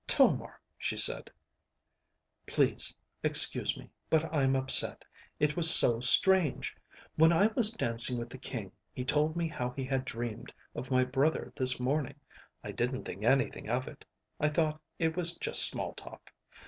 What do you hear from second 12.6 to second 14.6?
I didn't think anything of it. I